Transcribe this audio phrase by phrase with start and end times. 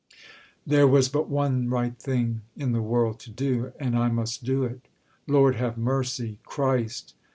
[0.65, 4.63] There was but one right thing in the world to do; And I must do
[4.63, 4.87] it....
[5.27, 6.39] Lord, have mercy!
[6.43, 7.13] Christ!